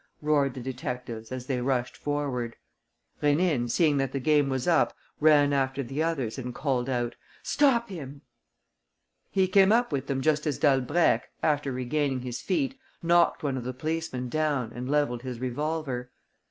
[0.19, 2.55] roared the detectives as they rushed forward.
[3.21, 7.89] Rénine, seeing that the game was up, ran after the others and called out: "Stop
[7.89, 8.21] him!"
[9.29, 13.63] He came up with them just as Dalbrèque, after regaining his feet, knocked one of
[13.63, 16.09] the policemen down and levelled his revolver.